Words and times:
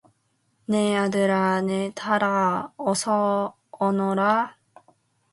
내 0.65 0.95
아들아 0.95 1.61
내 1.61 1.91
딸아 1.93 2.73
어서 2.75 3.55
오너라. 3.71 4.57